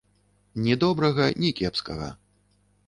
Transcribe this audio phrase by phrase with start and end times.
[0.67, 2.13] Ні добрага, ні кепскага.